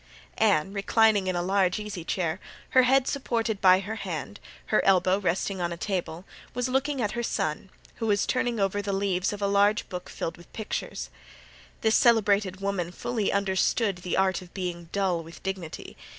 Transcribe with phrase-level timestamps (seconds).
[0.39, 4.39] Anne, reclining in a large easy chair, her head supported by her hand,
[4.73, 8.81] her elbow resting on a table, was looking at her son, who was turning over
[8.81, 11.11] the leaves of a large book filled with pictures.
[11.81, 15.95] This celebrated woman fully understood the art of being dull with dignity.